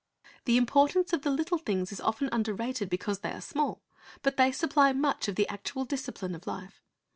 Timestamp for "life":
6.47-6.81